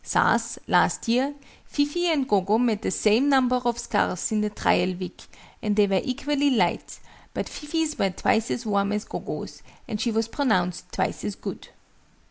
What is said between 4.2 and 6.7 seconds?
in the trial week, and they were equally